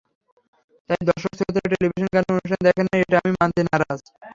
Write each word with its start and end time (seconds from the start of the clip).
তাই 0.89 1.01
দর্শক-শ্রোতারা 1.09 1.69
টেলিভিশনে 1.71 2.13
গানের 2.13 2.33
অনুষ্ঠান 2.33 2.59
দেখেন 2.67 2.85
না, 2.87 2.95
এটা 3.01 3.15
আমি 3.21 3.31
মানতে 3.39 3.61
নারাজ। 3.65 3.99